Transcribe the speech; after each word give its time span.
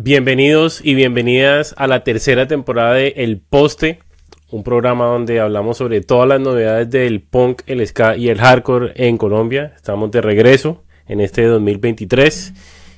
Bienvenidos 0.00 0.80
y 0.84 0.94
bienvenidas 0.94 1.74
a 1.76 1.88
la 1.88 2.04
tercera 2.04 2.46
temporada 2.46 2.94
de 2.94 3.14
El 3.16 3.40
Poste, 3.40 3.98
un 4.48 4.62
programa 4.62 5.06
donde 5.06 5.40
hablamos 5.40 5.78
sobre 5.78 6.02
todas 6.02 6.28
las 6.28 6.40
novedades 6.40 6.88
del 6.88 7.20
punk, 7.20 7.62
el 7.66 7.84
ska 7.84 8.16
y 8.16 8.28
el 8.28 8.38
hardcore 8.38 8.92
en 8.94 9.16
Colombia. 9.16 9.72
Estamos 9.74 10.12
de 10.12 10.20
regreso 10.20 10.84
en 11.08 11.20
este 11.20 11.44
2023 11.46 12.54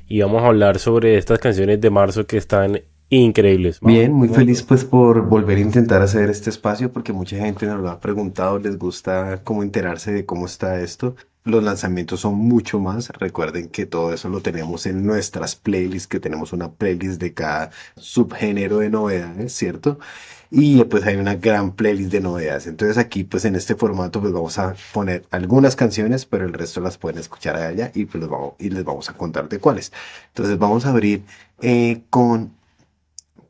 y 0.08 0.20
vamos 0.20 0.42
a 0.42 0.48
hablar 0.48 0.78
sobre 0.78 1.16
estas 1.16 1.38
canciones 1.38 1.80
de 1.80 1.88
marzo 1.88 2.26
que 2.26 2.36
están 2.36 2.82
increíbles. 3.08 3.80
Bien, 3.80 4.12
muy 4.12 4.28
feliz 4.28 4.62
pues 4.62 4.84
por 4.84 5.26
volver 5.26 5.56
a 5.56 5.62
intentar 5.62 6.02
hacer 6.02 6.28
este 6.28 6.50
espacio 6.50 6.92
porque 6.92 7.14
mucha 7.14 7.38
gente 7.38 7.64
nos 7.64 7.80
lo 7.80 7.88
ha 7.88 7.98
preguntado, 7.98 8.58
les 8.58 8.76
gusta 8.76 9.40
cómo 9.42 9.62
enterarse 9.62 10.12
de 10.12 10.26
cómo 10.26 10.44
está 10.44 10.78
esto. 10.82 11.16
Los 11.44 11.64
lanzamientos 11.64 12.20
son 12.20 12.34
mucho 12.34 12.78
más. 12.80 13.08
Recuerden 13.10 13.68
que 13.70 13.86
todo 13.86 14.12
eso 14.12 14.28
lo 14.28 14.42
tenemos 14.42 14.84
en 14.86 15.06
nuestras 15.06 15.56
playlists, 15.56 16.06
que 16.06 16.20
tenemos 16.20 16.52
una 16.52 16.70
playlist 16.72 17.20
de 17.20 17.32
cada 17.32 17.70
subgénero 17.96 18.78
de 18.78 18.90
novedades, 18.90 19.54
¿cierto? 19.54 19.98
Y 20.50 20.84
pues 20.84 21.04
hay 21.06 21.16
una 21.16 21.36
gran 21.36 21.72
playlist 21.74 22.12
de 22.12 22.20
novedades. 22.20 22.66
Entonces 22.66 22.98
aquí 22.98 23.24
pues 23.24 23.44
en 23.46 23.56
este 23.56 23.74
formato 23.74 24.20
pues 24.20 24.32
vamos 24.32 24.58
a 24.58 24.74
poner 24.92 25.24
algunas 25.30 25.76
canciones, 25.76 26.26
pero 26.26 26.44
el 26.44 26.52
resto 26.52 26.80
las 26.80 26.98
pueden 26.98 27.18
escuchar 27.18 27.56
allá 27.56 27.90
y 27.94 28.04
pues 28.04 28.28
vamos, 28.28 28.54
y 28.58 28.68
les 28.70 28.84
vamos 28.84 29.08
a 29.08 29.14
contar 29.14 29.48
de 29.48 29.58
cuáles. 29.60 29.92
Entonces 30.28 30.58
vamos 30.58 30.84
a 30.84 30.90
abrir 30.90 31.24
eh, 31.62 32.02
con 32.10 32.52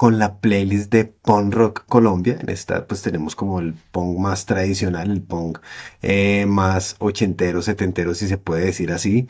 con 0.01 0.19
la 0.19 0.41
playlist 0.41 0.91
de 0.91 1.05
Punk 1.05 1.53
Rock 1.53 1.85
Colombia. 1.87 2.39
En 2.41 2.49
esta 2.49 2.87
pues 2.87 3.03
tenemos 3.03 3.37
como 3.37 3.61
el 3.61 3.75
punk 3.93 4.19
más 4.19 4.47
tradicional, 4.47 5.11
el 5.11 5.21
punk 5.23 5.59
eh, 6.01 6.47
más 6.47 6.97
ochentero, 7.01 7.61
setentero 7.61 8.15
si 8.15 8.27
se 8.27 8.39
puede 8.39 8.65
decir 8.65 8.93
así. 8.93 9.29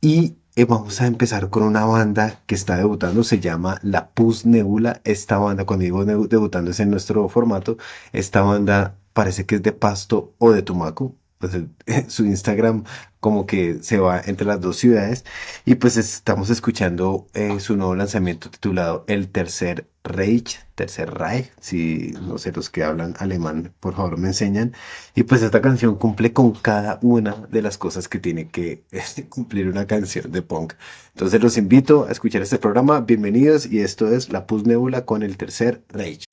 Y 0.00 0.34
eh, 0.56 0.64
vamos 0.64 1.00
a 1.00 1.06
empezar 1.06 1.50
con 1.50 1.62
una 1.62 1.84
banda 1.84 2.42
que 2.46 2.56
está 2.56 2.76
debutando, 2.76 3.22
se 3.22 3.38
llama 3.38 3.78
La 3.82 4.10
Pus 4.10 4.44
Nebula. 4.44 5.00
Esta 5.04 5.38
banda, 5.38 5.64
cuando 5.66 5.84
digo 5.84 6.04
debutando 6.04 6.72
es 6.72 6.80
en 6.80 6.90
nuestro 6.90 7.28
formato, 7.28 7.76
esta 8.12 8.42
banda 8.42 8.98
parece 9.12 9.46
que 9.46 9.56
es 9.56 9.62
de 9.62 9.72
Pasto 9.72 10.34
o 10.38 10.50
de 10.50 10.62
Tumaco 10.62 11.14
pues 11.38 11.52
su 12.08 12.24
Instagram 12.24 12.84
como 13.20 13.46
que 13.46 13.82
se 13.82 13.98
va 13.98 14.20
entre 14.24 14.46
las 14.46 14.60
dos 14.60 14.76
ciudades 14.76 15.24
y 15.64 15.76
pues 15.76 15.96
estamos 15.96 16.50
escuchando 16.50 17.26
eh, 17.34 17.58
su 17.60 17.76
nuevo 17.76 17.94
lanzamiento 17.94 18.50
titulado 18.50 19.04
El 19.08 19.28
Tercer 19.28 19.88
Reich, 20.04 20.60
Tercer 20.74 21.12
Reich, 21.12 21.52
si 21.60 22.14
no 22.22 22.38
sé 22.38 22.52
los 22.52 22.70
que 22.70 22.84
hablan 22.84 23.14
alemán 23.18 23.72
por 23.80 23.94
favor 23.94 24.18
me 24.18 24.28
enseñan 24.28 24.72
y 25.14 25.24
pues 25.24 25.42
esta 25.42 25.60
canción 25.60 25.96
cumple 25.96 26.32
con 26.32 26.52
cada 26.52 26.98
una 27.02 27.34
de 27.50 27.62
las 27.62 27.76
cosas 27.78 28.08
que 28.08 28.18
tiene 28.18 28.48
que 28.48 28.84
cumplir 29.28 29.68
una 29.68 29.86
canción 29.86 30.30
de 30.30 30.42
punk. 30.42 30.74
Entonces 31.14 31.42
los 31.42 31.56
invito 31.56 32.06
a 32.08 32.12
escuchar 32.12 32.42
este 32.42 32.58
programa, 32.58 33.00
bienvenidos 33.00 33.66
y 33.66 33.80
esto 33.80 34.08
es 34.12 34.30
La 34.30 34.46
Pus 34.46 34.64
Nebula 34.64 35.04
con 35.04 35.22
El 35.22 35.36
Tercer 35.36 35.82
Reich. 35.88 36.24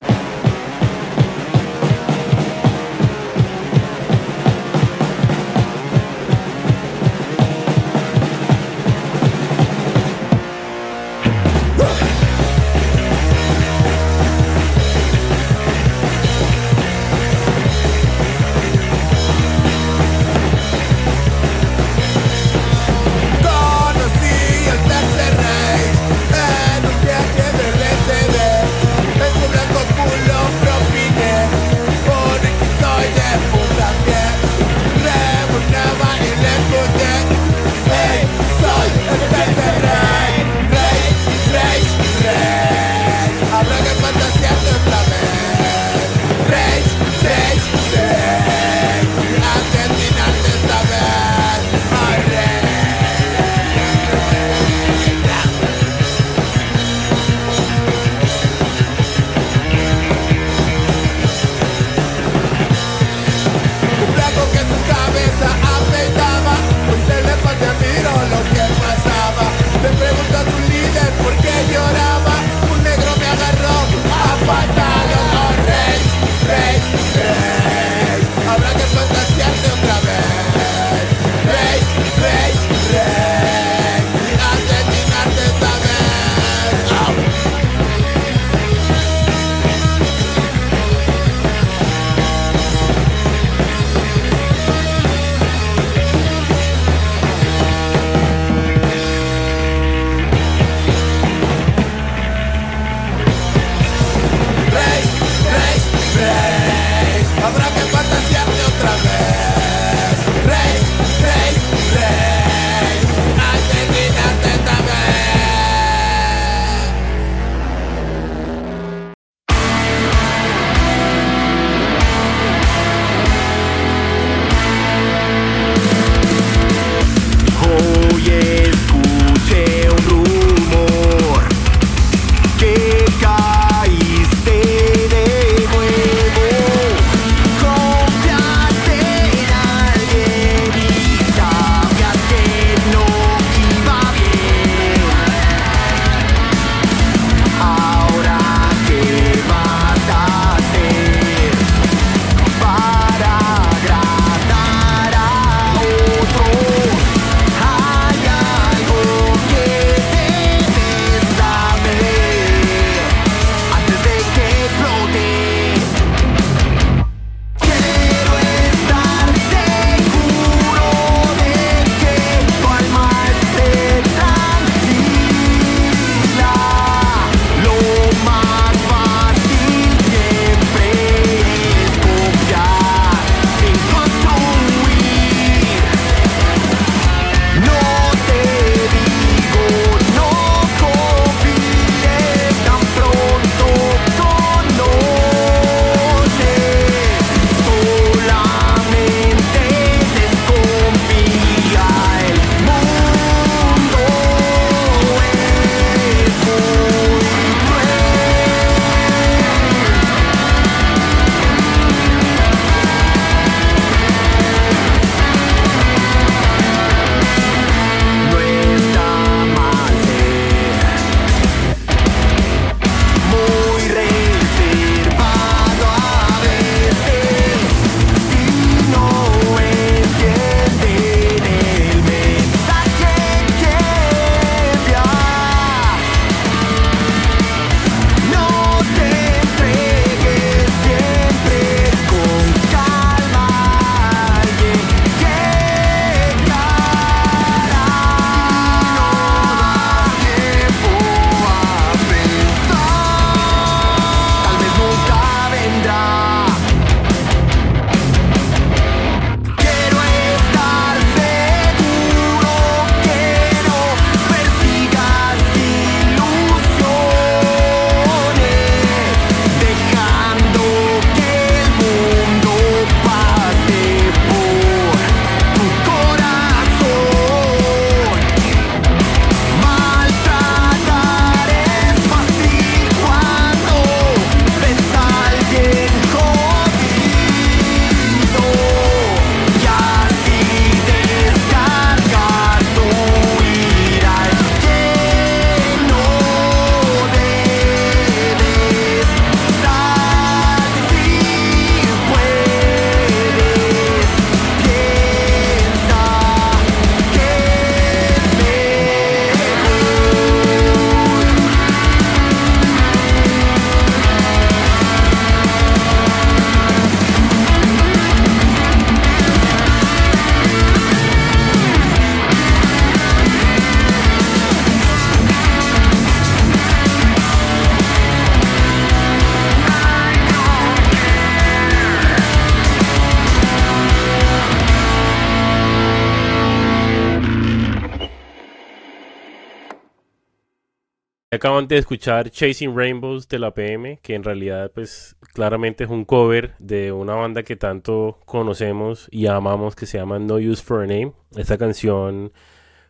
Acaban 341.46 341.68
de 341.68 341.78
escuchar 341.78 342.28
Chasing 342.28 342.76
Rainbows 342.76 343.28
de 343.28 343.38
la 343.38 343.54
PM, 343.54 344.00
que 344.02 344.16
en 344.16 344.24
realidad 344.24 344.72
pues 344.74 345.14
claramente 345.32 345.84
es 345.84 345.90
un 345.90 346.04
cover 346.04 346.56
de 346.58 346.90
una 346.90 347.14
banda 347.14 347.44
que 347.44 347.54
tanto 347.54 348.18
conocemos 348.26 349.06
y 349.12 349.28
amamos 349.28 349.76
que 349.76 349.86
se 349.86 349.96
llama 349.96 350.18
No 350.18 350.38
Use 350.38 350.60
for 350.60 350.82
a 350.82 350.88
Name. 350.88 351.12
Esta 351.36 351.56
canción 351.56 352.32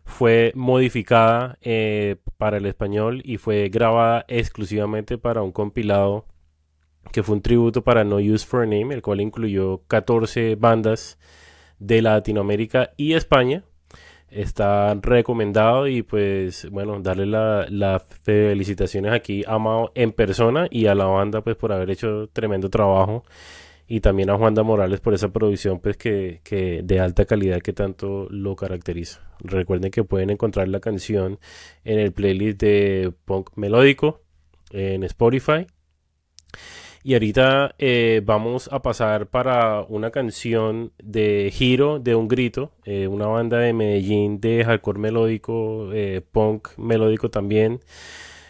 fue 0.05 0.53
modificada 0.55 1.59
eh, 1.61 2.15
para 2.39 2.57
el 2.57 2.65
español 2.65 3.21
y 3.23 3.37
fue 3.37 3.69
grabada 3.69 4.25
exclusivamente 4.27 5.19
para 5.19 5.43
un 5.43 5.51
compilado 5.51 6.25
que 7.11 7.21
fue 7.21 7.35
un 7.35 7.43
tributo 7.43 7.83
para 7.83 8.03
No 8.03 8.15
Use 8.15 8.43
for 8.43 8.63
a 8.63 8.65
Name, 8.65 8.95
el 8.95 9.03
cual 9.03 9.21
incluyó 9.21 9.83
14 9.87 10.55
bandas 10.55 11.19
de 11.77 12.01
Latinoamérica 12.01 12.89
y 12.97 13.13
España 13.13 13.65
está 14.29 14.93
recomendado 14.95 15.87
y 15.87 16.03
pues 16.03 16.69
bueno, 16.69 16.99
darle 16.99 17.25
las 17.25 18.03
felicitaciones 18.23 19.13
aquí 19.13 19.43
a 19.47 19.57
Mao 19.57 19.91
en 19.95 20.11
persona 20.11 20.67
y 20.69 20.87
a 20.87 20.95
la 20.95 21.05
banda 21.05 21.41
pues 21.41 21.55
por 21.55 21.71
haber 21.71 21.89
hecho 21.91 22.29
tremendo 22.33 22.69
trabajo 22.69 23.23
y 23.87 24.01
también 24.01 24.29
a 24.29 24.37
Juanda 24.37 24.63
Morales 24.63 24.99
por 24.99 25.13
esa 25.13 25.29
producción 25.29 25.79
pues 25.79 25.95
que, 25.97 26.41
que 26.43 26.81
de 26.83 26.99
alta 26.99 27.25
calidad 27.25 27.61
que 27.61 27.73
tanto 27.73 28.27
lo 28.29 28.55
caracteriza. 28.55 29.21
Recuerden 29.39 29.91
que 29.91 30.03
pueden 30.03 30.29
encontrar 30.29 30.67
la 30.67 30.81
canción 30.81 31.39
en 31.85 31.99
el 31.99 32.11
playlist 32.11 32.59
de 32.59 33.13
punk 33.25 33.51
melódico 33.55 34.21
en 34.71 35.03
Spotify 35.03 35.67
y 37.07 37.13
ahorita 37.13 37.73
eh, 37.79 38.21
vamos 38.25 38.67
a 38.69 38.81
pasar 38.81 39.27
para 39.27 39.81
una 39.83 40.11
canción 40.11 40.91
de 41.01 41.49
Giro 41.53 41.99
de 41.99 42.15
Un 42.15 42.27
Grito, 42.27 42.73
eh, 42.83 43.07
una 43.07 43.27
banda 43.27 43.59
de 43.59 43.71
Medellín 43.71 44.41
de 44.41 44.65
hardcore 44.65 44.99
melódico, 44.99 45.93
eh, 45.93 46.21
punk 46.33 46.77
melódico 46.77 47.29
también. 47.29 47.79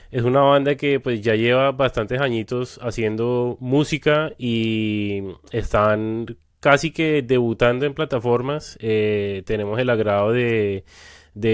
Es 0.09 0.24
una 0.24 0.42
banda 0.42 0.74
que 0.74 1.00
pues 1.00 1.21
ya 1.21 1.36
lleva 1.36 1.71
bastantes 1.71 2.19
añitos 2.19 2.80
haciendo 2.81 3.57
música 3.59 4.31
y 4.39 5.21
están 5.51 6.25
casi 6.59 6.89
que 6.89 7.21
debutando 7.21 7.86
en 7.86 7.94
plataformas. 7.94 8.75
tenemos 8.80 9.77
el 9.80 9.89
agrado 9.92 10.31
de, 10.31 10.83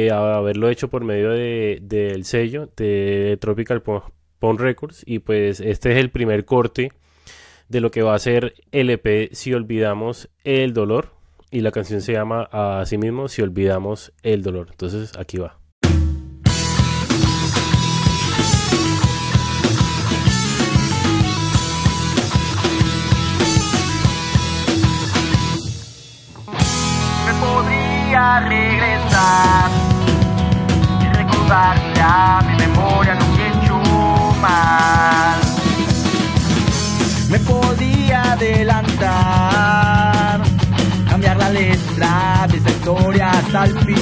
haberlo 0.09 0.69
hecho 0.69 0.89
por 0.89 1.03
medio 1.03 1.31
del 1.31 2.23
sello 2.23 2.69
de 2.77 3.37
Tropical 3.41 3.81
Punk 3.81 4.05
Pon 4.43 4.57
Records 4.57 5.03
y 5.05 5.19
pues 5.19 5.61
este 5.61 5.93
es 5.93 5.97
el 5.99 6.09
primer 6.09 6.43
corte 6.43 6.91
de 7.69 7.79
lo 7.79 7.91
que 7.91 8.01
va 8.01 8.13
a 8.13 8.19
ser 8.19 8.55
LP 8.73 9.29
Si 9.31 9.53
Olvidamos 9.53 10.27
el 10.43 10.73
Dolor 10.73 11.13
y 11.49 11.61
la 11.61 11.71
canción 11.71 12.01
se 12.01 12.11
llama 12.11 12.49
así 12.51 12.97
mismo 12.97 13.29
Si 13.29 13.41
Olvidamos 13.41 14.11
el 14.21 14.41
Dolor. 14.41 14.67
Entonces 14.71 15.13
aquí 15.17 15.37
va. 15.37 15.62
Hasta 43.53 43.92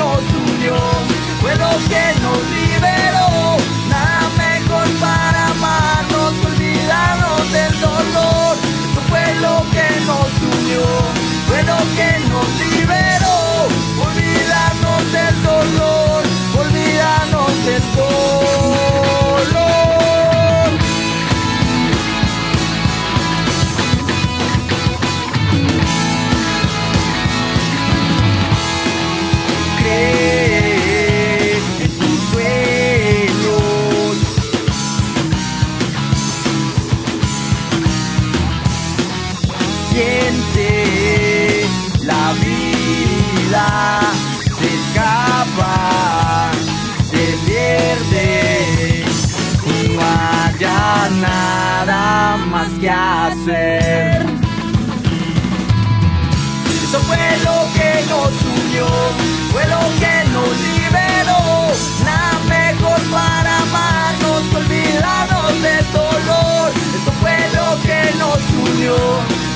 nos 0.00 0.22
unió, 0.52 0.76
fue 1.42 1.54
lo 1.56 1.68
que 1.88 2.20
nos 2.22 2.38
liberó. 2.38 2.59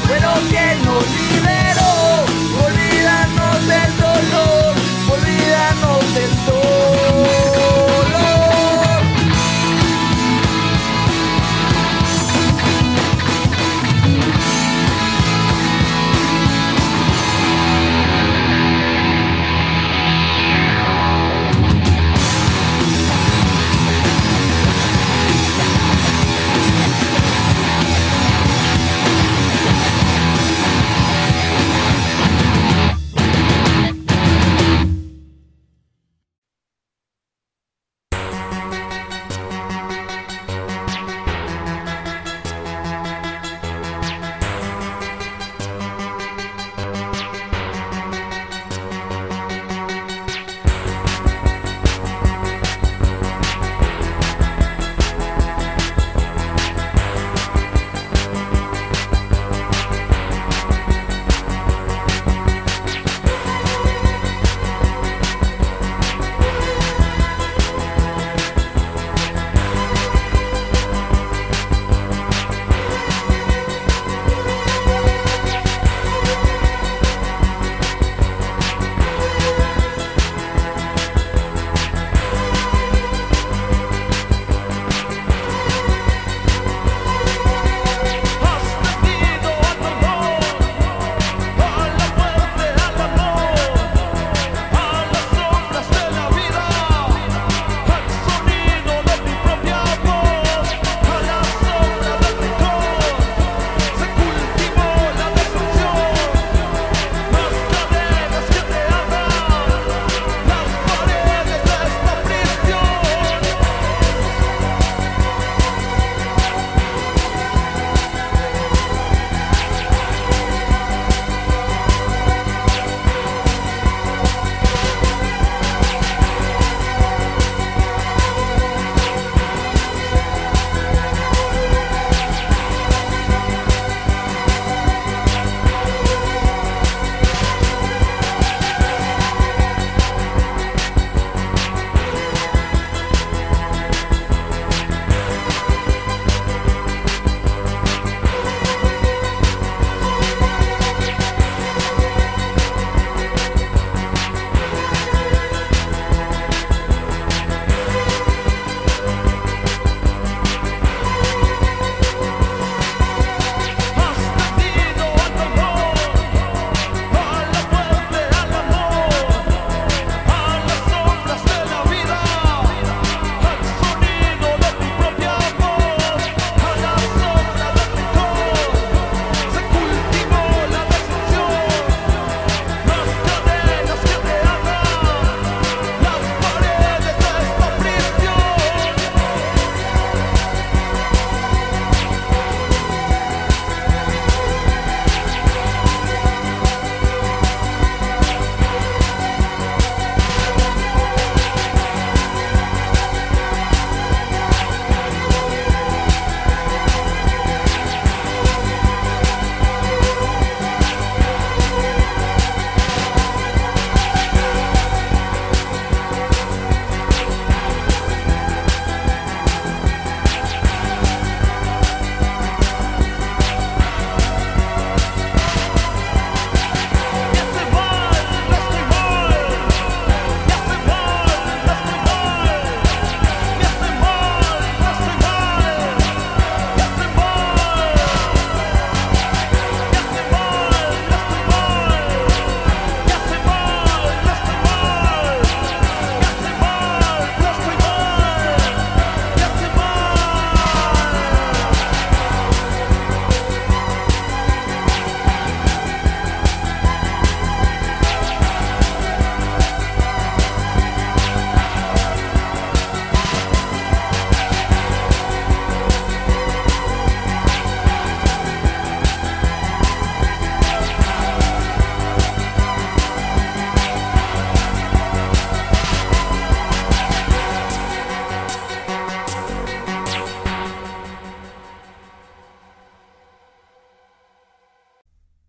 Bueno, 0.06 0.34
que 0.50 0.84
no. 0.84 1.33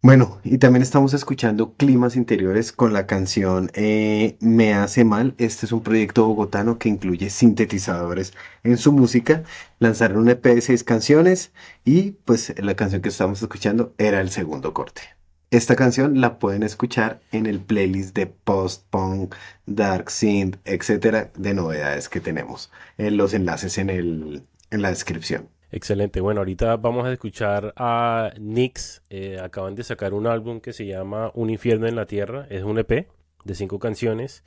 Bueno, 0.06 0.40
y 0.44 0.60
también 0.60 0.84
estamos 0.84 1.16
escuchando 1.16 1.74
Climas 1.78 2.16
Interiores 2.16 2.72
con 2.72 2.94
la 2.94 3.08
canción 3.08 3.72
eh, 3.74 4.38
Me 4.40 4.72
Hace 4.76 5.04
Mal. 5.04 5.34
Este 5.40 5.66
es 5.66 5.72
un 5.72 5.82
proyecto 5.82 6.28
bogotano 6.28 6.78
que 6.78 6.90
incluye 6.90 7.32
sintetizadores 7.32 8.34
en 8.64 8.78
su 8.78 8.92
música. 8.92 9.42
Lanzaron 9.80 10.20
un 10.20 10.30
EP 10.30 10.46
de 10.46 10.62
seis 10.62 10.84
canciones 10.84 11.54
y 11.84 12.12
pues 12.24 12.54
la 12.60 12.76
canción 12.76 13.02
que 13.02 13.10
estamos 13.10 13.42
escuchando 13.42 13.96
era 13.98 14.22
el 14.22 14.30
segundo 14.30 14.76
corte. 14.76 15.02
Esta 15.50 15.76
canción 15.76 16.22
la 16.22 16.38
pueden 16.38 16.62
escuchar 16.62 17.20
en 17.32 17.48
el 17.48 17.60
playlist 17.60 18.16
de 18.16 18.28
post-punk, 18.28 19.34
dark 19.66 20.12
synth, 20.12 20.58
etcétera, 20.66 21.32
de 21.36 21.56
novedades 21.56 22.10
que 22.10 22.20
tenemos. 22.20 22.72
En 23.00 23.18
los 23.18 23.34
enlaces 23.34 23.80
en, 23.80 23.90
el, 23.90 24.44
en 24.70 24.84
la 24.84 24.90
descripción. 24.90 25.50
Excelente. 25.72 26.22
Bueno, 26.22 26.42
ahorita 26.42 26.78
vamos 26.78 27.06
a 27.06 27.12
escuchar 27.12 27.74
a 27.76 28.32
Nix. 28.40 29.02
Eh, 29.10 29.40
acaban 29.42 29.76
de 29.76 29.84
sacar 29.84 30.14
un 30.14 30.28
álbum 30.28 30.60
que 30.62 30.74
se 30.74 30.86
llama 30.86 31.32
Un 31.34 31.50
infierno 31.50 31.88
en 31.88 31.96
la 31.96 32.06
tierra. 32.06 32.48
Es 32.50 32.64
un 32.64 32.80
EP 32.80 33.08
de 33.44 33.56
cinco 33.56 33.80
canciones. 33.80 34.44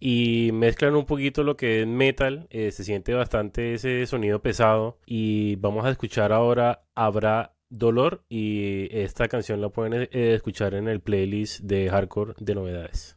Y 0.00 0.50
mezclan 0.52 0.96
un 0.96 1.06
poquito 1.06 1.42
lo 1.44 1.56
que 1.56 1.82
es 1.82 1.86
metal. 1.86 2.46
Eh, 2.50 2.70
se 2.72 2.84
siente 2.84 3.14
bastante 3.14 3.74
ese 3.74 4.06
sonido 4.06 4.42
pesado. 4.42 4.98
Y 5.06 5.56
vamos 5.56 5.84
a 5.84 5.90
escuchar 5.90 6.32
ahora 6.32 6.84
Habrá 6.94 7.54
Dolor. 7.68 8.24
Y 8.28 8.88
esta 8.96 9.28
canción 9.28 9.60
la 9.60 9.68
pueden 9.68 10.08
eh, 10.10 10.34
escuchar 10.34 10.74
en 10.74 10.88
el 10.88 11.00
playlist 11.00 11.60
de 11.60 11.88
hardcore 11.90 12.34
de 12.38 12.54
novedades. 12.54 13.16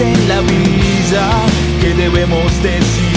En 0.00 0.28
la 0.28 0.40
vida 0.40 1.46
que 1.80 1.94
debemos 1.94 2.62
decidir 2.62 3.13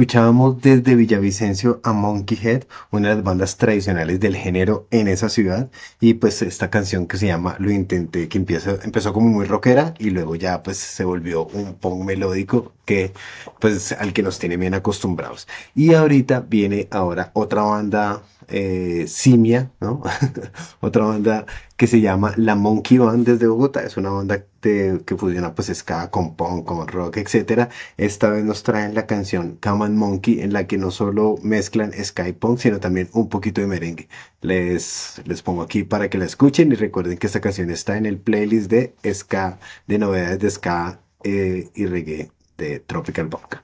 Escuchábamos 0.00 0.62
desde 0.62 0.94
Villavicencio 0.94 1.78
a 1.84 1.92
Monkey 1.92 2.38
Head, 2.42 2.64
una 2.90 3.10
de 3.10 3.16
las 3.16 3.22
bandas 3.22 3.58
tradicionales 3.58 4.18
del 4.18 4.34
género 4.34 4.86
en 4.90 5.08
esa 5.08 5.28
ciudad, 5.28 5.70
y 6.00 6.14
pues 6.14 6.40
esta 6.40 6.70
canción 6.70 7.06
que 7.06 7.18
se 7.18 7.26
llama 7.26 7.56
Lo 7.58 7.70
Intenté, 7.70 8.26
que 8.26 8.38
empieza, 8.38 8.78
empezó 8.82 9.12
como 9.12 9.28
muy 9.28 9.44
rockera 9.44 9.92
y 9.98 10.08
luego 10.08 10.36
ya 10.36 10.62
pues 10.62 10.78
se 10.78 11.04
volvió 11.04 11.44
un 11.48 11.74
punk 11.74 12.02
melódico 12.02 12.72
que 12.86 13.12
pues 13.58 13.92
al 13.92 14.14
que 14.14 14.22
nos 14.22 14.38
tiene 14.38 14.56
bien 14.56 14.72
acostumbrados. 14.72 15.46
Y 15.74 15.92
ahorita 15.92 16.46
viene 16.48 16.88
ahora 16.90 17.30
otra 17.34 17.60
banda 17.60 18.22
eh, 18.48 19.04
Simia, 19.06 19.70
¿no? 19.80 20.02
Otra 20.80 21.04
banda 21.04 21.46
que 21.76 21.86
se 21.86 22.00
llama 22.00 22.32
La 22.36 22.56
Monkey 22.56 22.98
Band 22.98 23.26
desde 23.26 23.46
Bogotá. 23.46 23.82
Es 23.82 23.96
una 23.96 24.10
banda 24.10 24.44
de- 24.62 25.02
que 25.06 25.16
fusiona 25.16 25.54
pues 25.54 25.68
ska 25.74 26.10
con 26.10 26.36
punk, 26.36 26.64
con 26.66 26.86
rock, 26.88 27.16
etcétera. 27.18 27.68
Esta 27.96 28.30
vez 28.30 28.44
nos 28.44 28.62
traen 28.62 28.94
la 28.94 29.06
canción 29.06 29.58
Come 29.62 29.84
on 29.84 29.96
Monkey 29.96 30.40
en 30.40 30.52
la 30.52 30.66
que 30.66 30.78
no 30.78 30.90
solo 30.90 31.36
mezclan 31.42 31.92
ska 32.04 32.28
y 32.28 32.32
punk, 32.32 32.58
sino 32.58 32.80
también 32.80 33.08
un 33.12 33.28
poquito 33.28 33.60
de 33.60 33.66
merengue. 33.66 34.08
Les, 34.42 35.20
les 35.24 35.42
pongo 35.42 35.62
aquí 35.62 35.82
para 35.84 36.08
que 36.10 36.18
la 36.18 36.24
escuchen 36.26 36.72
y 36.72 36.74
recuerden 36.74 37.18
que 37.18 37.26
esta 37.26 37.40
canción 37.40 37.70
está 37.70 37.96
en 37.96 38.06
el 38.06 38.18
playlist 38.18 38.70
de 38.70 38.94
ska, 39.12 39.58
de 39.86 39.98
novedades 39.98 40.38
de 40.40 40.50
ska 40.50 41.00
eh, 41.24 41.68
y 41.74 41.86
reggae 41.86 42.30
de 42.58 42.80
Tropical 42.80 43.28
Punk. 43.28 43.56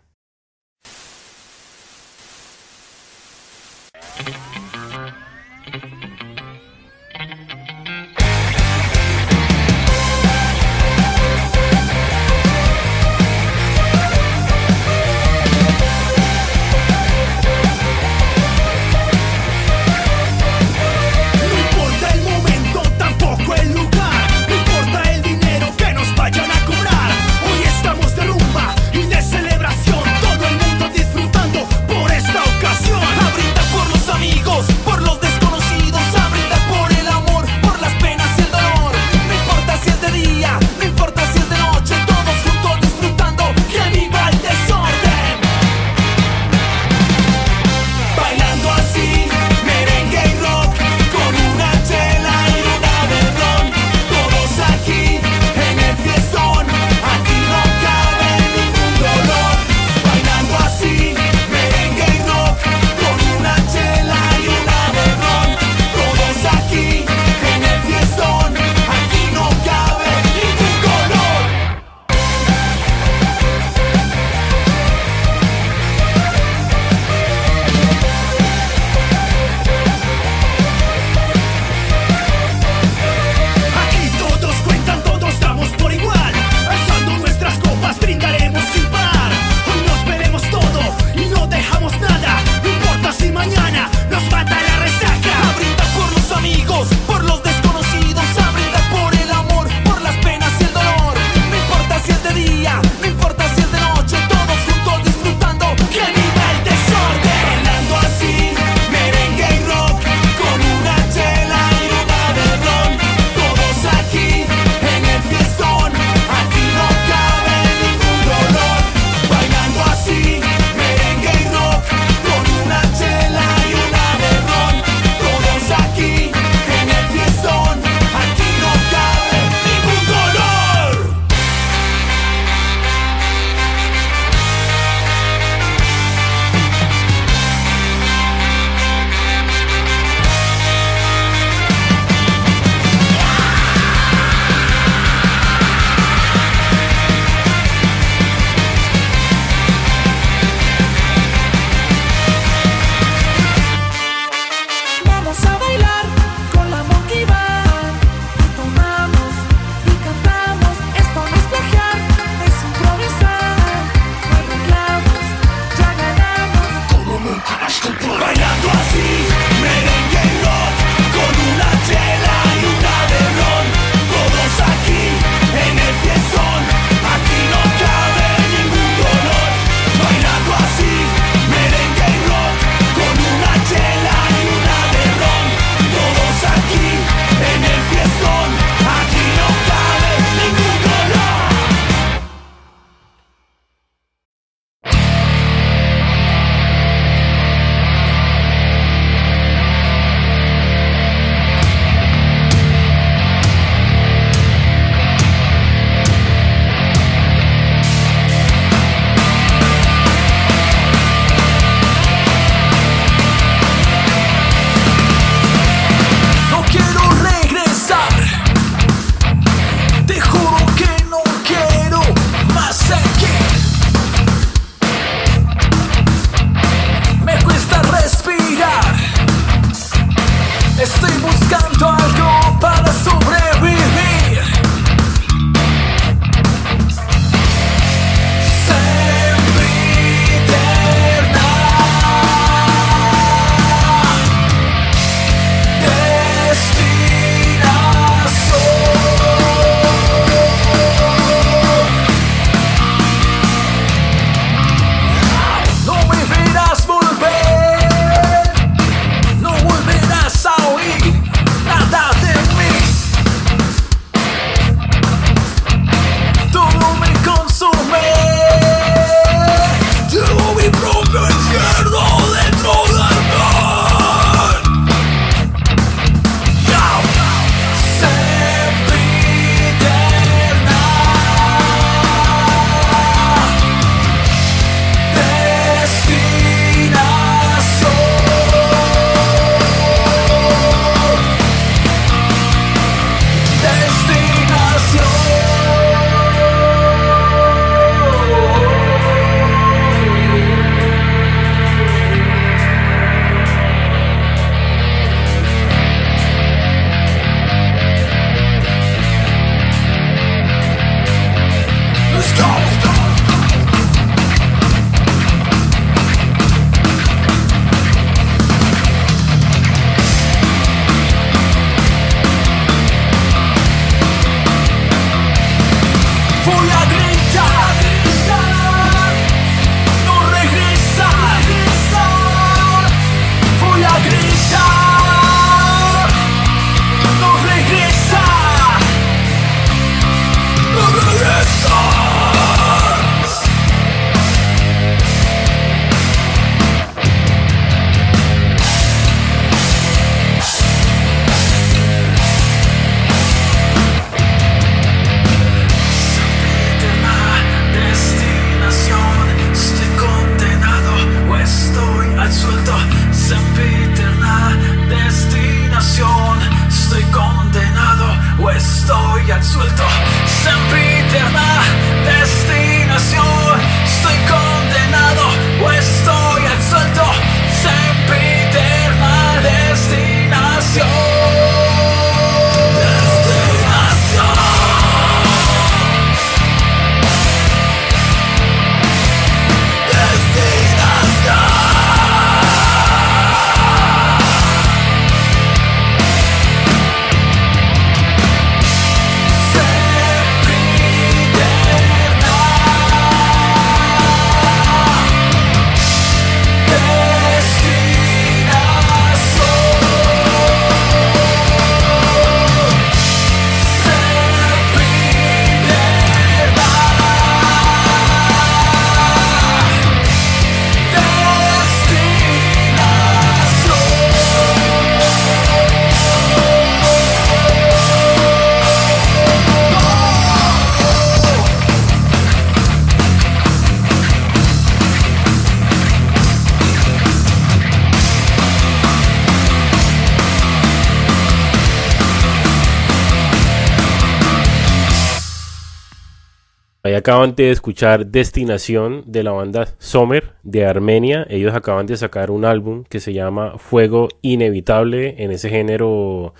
Acaban 447.06 447.36
de 447.36 447.52
escuchar 447.52 448.06
Destinación 448.06 449.04
de 449.06 449.22
la 449.22 449.30
banda 449.30 449.68
Sommer 449.78 450.32
de 450.42 450.66
Armenia. 450.66 451.24
Ellos 451.30 451.54
acaban 451.54 451.86
de 451.86 451.96
sacar 451.96 452.32
un 452.32 452.44
álbum 452.44 452.82
que 452.82 452.98
se 452.98 453.12
llama 453.12 453.58
Fuego 453.58 454.08
Inevitable 454.22 455.14
en 455.22 455.30
ese 455.30 455.48
género 455.48 456.34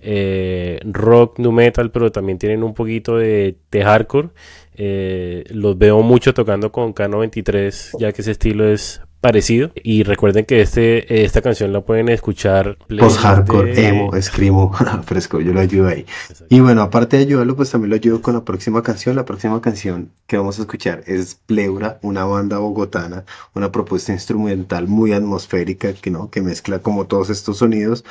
eh, 0.00 0.78
rock, 0.84 1.40
nu 1.40 1.50
metal, 1.50 1.90
pero 1.90 2.12
también 2.12 2.38
tienen 2.38 2.62
un 2.62 2.72
poquito 2.72 3.16
de, 3.16 3.56
hardcore. 3.72 4.28
Eh, 4.76 5.42
los 5.50 5.76
veo 5.76 6.02
mucho 6.02 6.32
tocando 6.32 6.70
con 6.70 6.94
K93, 6.94 7.98
ya 7.98 8.12
que 8.12 8.22
ese 8.22 8.30
estilo 8.30 8.68
es 8.68 9.02
parecido. 9.22 9.70
Y 9.82 10.02
recuerden 10.02 10.44
que 10.44 10.60
este, 10.60 11.24
esta 11.24 11.40
canción 11.40 11.72
la 11.72 11.80
pueden 11.80 12.10
escuchar. 12.10 12.76
Post-hardcore, 12.98 13.74
de- 13.74 13.88
emo, 13.88 14.14
escrimo, 14.14 14.70
fresco, 15.06 15.40
yo 15.40 15.54
lo 15.54 15.60
ayudo 15.60 15.88
ahí. 15.88 16.04
Y 16.50 16.60
bueno, 16.60 16.82
aparte 16.82 17.16
de 17.16 17.22
ayudarlo, 17.22 17.56
pues 17.56 17.70
también 17.70 17.90
lo 17.90 17.96
ayudo 17.96 18.20
con 18.20 18.34
la 18.34 18.44
próxima 18.44 18.82
canción. 18.82 19.16
La 19.16 19.24
próxima 19.24 19.62
canción 19.62 20.10
que 20.26 20.36
vamos 20.36 20.58
a 20.58 20.62
escuchar 20.62 21.02
es 21.06 21.36
Pleura, 21.46 21.98
una 22.02 22.24
banda 22.24 22.58
bogotana, 22.58 23.24
una 23.54 23.72
propuesta 23.72 24.12
instrumental 24.12 24.88
muy 24.88 25.12
atmosférica 25.12 25.94
que, 25.94 26.10
¿no? 26.10 26.28
que 26.30 26.42
mezcla 26.42 26.80
como 26.80 27.06
todos 27.06 27.30
estos 27.30 27.58
sonidos. 27.58 28.04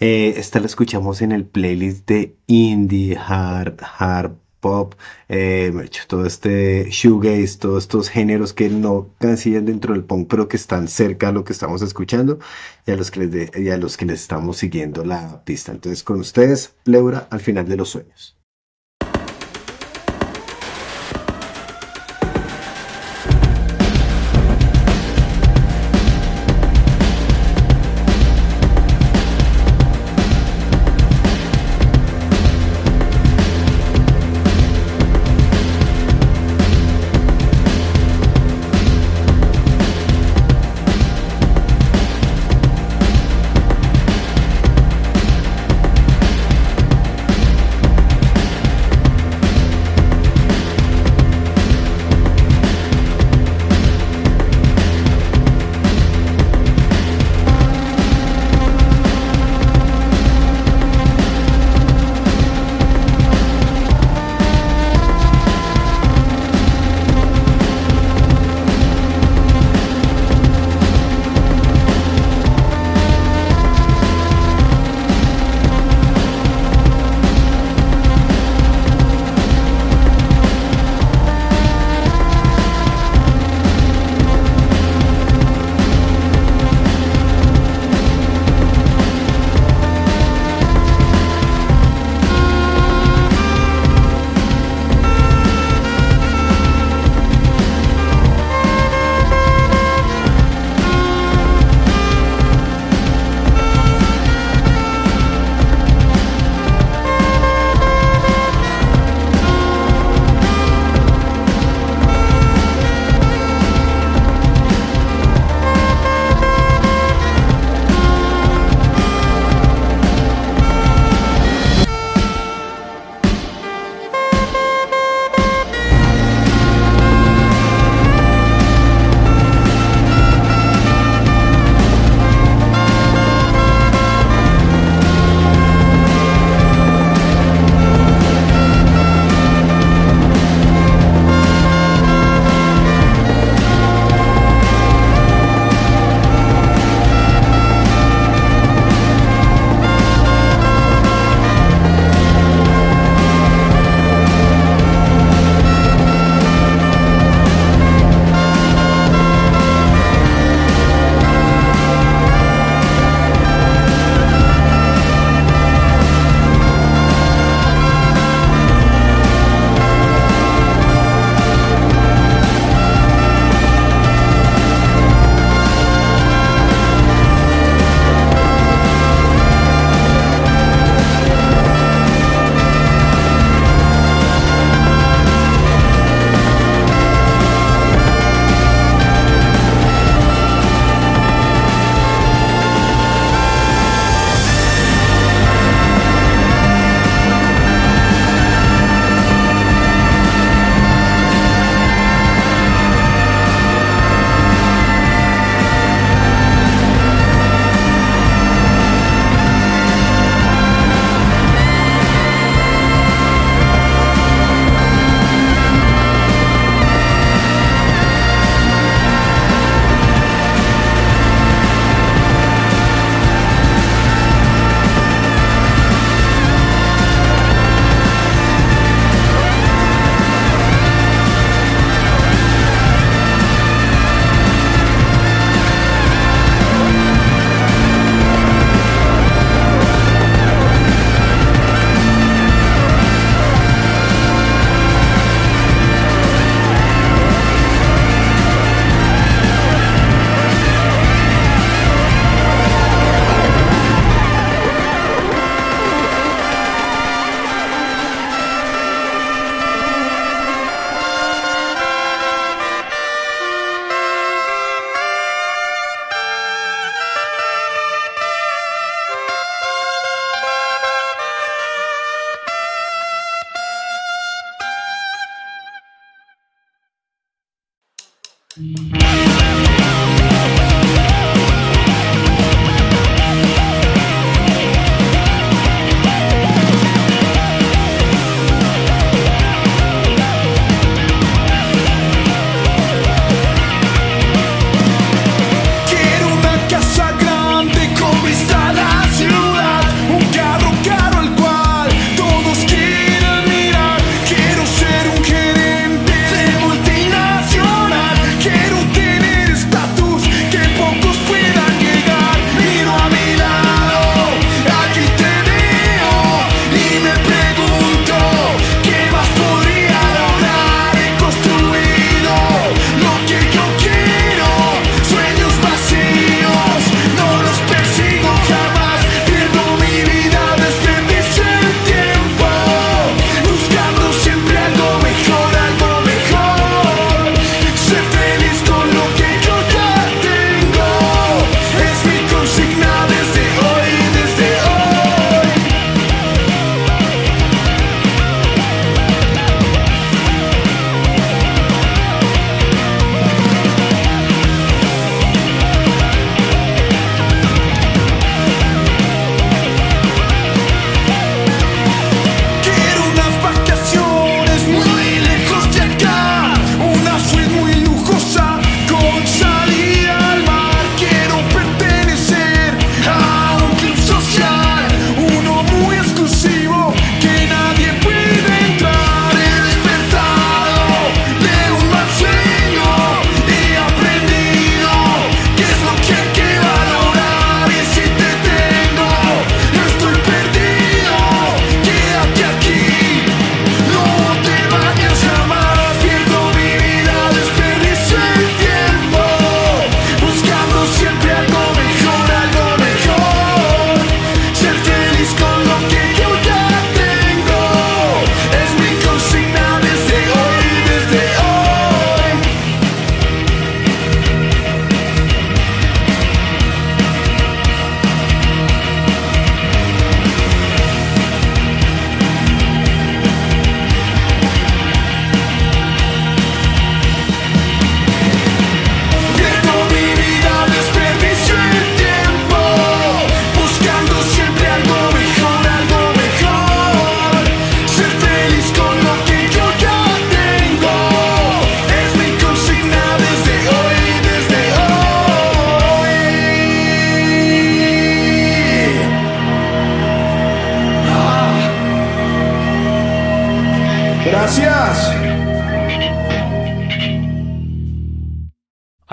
Eh, 0.00 0.34
esta 0.38 0.58
la 0.58 0.66
escuchamos 0.66 1.22
en 1.22 1.30
el 1.32 1.44
playlist 1.44 2.08
de 2.08 2.34
indie, 2.46 3.16
hard, 3.16 3.76
hard 3.98 4.32
pop, 4.64 4.94
eh, 5.28 5.70
todo 6.08 6.24
este 6.24 6.88
shoegaze, 6.88 7.58
todos 7.58 7.84
estos 7.84 8.08
géneros 8.08 8.54
que 8.54 8.70
no 8.70 9.10
cancillan 9.18 9.66
dentro 9.66 9.92
del 9.92 10.04
punk, 10.04 10.26
pero 10.30 10.48
que 10.48 10.56
están 10.56 10.88
cerca 10.88 11.28
a 11.28 11.32
lo 11.32 11.44
que 11.44 11.52
estamos 11.52 11.82
escuchando 11.82 12.38
y 12.86 12.92
a 12.92 12.96
los 12.96 13.10
que 13.10 13.26
les, 14.06 14.22
estamos 14.22 14.56
siguiendo 14.56 15.04
la 15.04 15.44
pista. 15.44 15.70
Entonces, 15.70 16.02
con 16.02 16.18
ustedes, 16.20 16.76
Pleura, 16.82 17.28
al 17.30 17.40
final 17.40 17.68
de 17.68 17.76
los 17.76 17.90
sueños. 17.90 18.38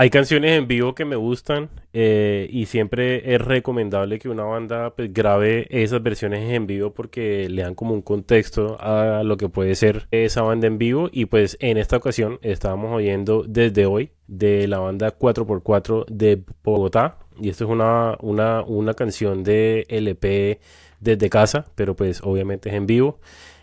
Hay 0.02 0.10
canciones 0.10 0.58
en 0.58 0.68
vivo 0.68 0.96
que 0.96 1.06
me 1.06 1.16
gustan 1.16 1.70
eh, 1.94 2.50
y 2.52 2.66
siempre 2.66 3.36
es 3.36 3.40
recomendable 3.40 4.18
que 4.18 4.30
una 4.30 4.42
banda 4.46 4.96
pues, 4.96 5.14
grabe 5.14 5.68
esas 5.70 6.02
versiones 6.02 6.52
en 6.52 6.66
vivo 6.66 6.92
porque 6.92 7.48
le 7.48 7.62
dan 7.62 7.76
como 7.76 7.94
un 7.94 8.02
contexto 8.02 8.78
a 8.82 9.22
lo 9.24 9.38
que 9.38 9.48
puede 9.48 9.76
ser 9.76 10.08
esa 10.10 10.42
banda 10.42 10.66
en 10.66 10.80
vivo. 10.80 11.08
Y 11.12 11.26
pues 11.26 11.56
en 11.60 11.78
esta 11.78 11.98
ocasión 11.98 12.40
estábamos 12.42 12.92
oyendo 12.96 13.44
desde 13.48 13.86
hoy 13.86 14.10
de 14.26 14.68
la 14.68 14.80
banda 14.80 15.16
4x4 15.16 16.06
de 16.08 16.42
Bogotá. 16.64 17.20
Y 17.40 17.50
esto 17.50 17.66
es 17.66 17.70
una, 17.70 18.18
una, 18.22 18.64
una 18.64 18.96
canción 18.96 19.44
de 19.44 19.86
LP 19.88 20.62
desde 21.00 21.30
casa 21.30 21.66
pero 21.76 21.96
pues 21.96 22.22
obviamente 22.24 22.70
es 22.70 22.76
en 22.76 22.88
vivo. 22.88 23.20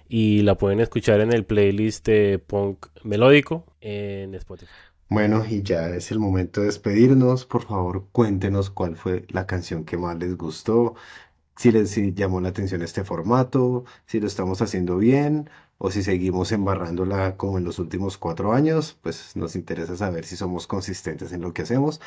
Y 0.08 0.42
la 0.42 0.54
pueden 0.54 0.78
escuchar 0.78 1.20
en 1.20 1.32
el 1.32 1.44
playlist 1.44 2.06
de 2.06 2.38
punk 2.38 2.86
melódico 3.02 3.64
en 3.80 4.36
Spotify. 4.36 4.87
Bueno, 5.10 5.44
y 5.48 5.62
ya 5.62 5.88
es 5.88 6.10
el 6.10 6.18
momento 6.18 6.60
de 6.60 6.66
despedirnos. 6.66 7.46
Por 7.46 7.64
favor, 7.64 8.08
cuéntenos 8.12 8.70
cuál 8.70 8.96
fue 8.96 9.24
la 9.30 9.46
canción 9.46 9.84
que 9.84 9.96
más 9.96 10.18
les 10.18 10.36
gustó, 10.36 10.94
si 11.56 11.72
les 11.72 11.96
llamó 12.14 12.40
la 12.40 12.50
atención 12.50 12.82
este 12.82 13.04
formato, 13.04 13.84
si 14.06 14.20
lo 14.20 14.26
estamos 14.26 14.62
haciendo 14.62 14.98
bien 14.98 15.50
o 15.78 15.90
si 15.90 16.02
seguimos 16.02 16.52
embarrándola 16.52 17.36
como 17.36 17.58
en 17.58 17.64
los 17.64 17.78
últimos 17.78 18.18
cuatro 18.18 18.52
años. 18.52 18.98
Pues 19.02 19.36
nos 19.36 19.56
interesa 19.56 19.96
saber 19.96 20.24
si 20.26 20.36
somos 20.36 20.66
consistentes 20.66 21.32
en 21.32 21.40
lo 21.42 21.54
que 21.54 21.62
hacemos. 21.62 22.00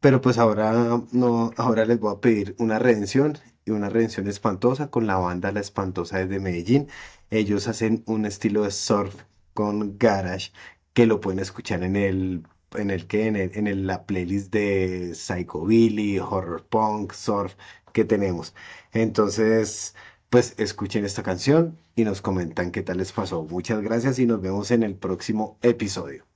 Pero 0.00 0.20
pues 0.22 0.38
ahora 0.38 1.02
no, 1.12 1.52
ahora 1.56 1.84
les 1.84 2.00
voy 2.00 2.14
a 2.14 2.20
pedir 2.20 2.54
una 2.58 2.78
redención 2.78 3.38
y 3.66 3.72
una 3.72 3.90
redención 3.90 4.28
espantosa 4.28 4.90
con 4.90 5.06
la 5.06 5.16
banda 5.18 5.52
La 5.52 5.60
Espantosa 5.60 6.18
desde 6.18 6.40
Medellín. 6.40 6.88
Ellos 7.30 7.68
hacen 7.68 8.02
un 8.06 8.24
estilo 8.26 8.62
de 8.64 8.70
surf 8.70 9.14
con 9.54 9.98
garage 9.98 10.52
que 10.96 11.06
lo 11.06 11.20
pueden 11.20 11.40
escuchar 11.40 11.82
en 11.84 11.94
el 11.96 12.46
en 12.74 12.90
el 12.90 13.06
que 13.06 13.26
en, 13.28 13.36
el- 13.36 13.52
en 13.56 13.66
el- 13.68 13.86
la 13.86 14.06
playlist 14.06 14.52
de 14.52 15.14
Psychobilly, 15.14 16.18
Horror 16.18 16.66
Punk, 16.68 17.12
Surf 17.12 17.54
que 17.92 18.04
tenemos. 18.04 18.54
Entonces, 18.92 19.94
pues 20.30 20.54
escuchen 20.58 21.04
esta 21.04 21.22
canción 21.22 21.78
y 21.96 22.04
nos 22.04 22.22
comentan 22.22 22.72
qué 22.72 22.82
tal 22.82 22.98
les 22.98 23.12
pasó. 23.12 23.44
Muchas 23.44 23.82
gracias 23.82 24.18
y 24.18 24.26
nos 24.26 24.40
vemos 24.42 24.70
en 24.72 24.82
el 24.84 24.96
próximo 24.96 25.58
episodio. 25.62 26.26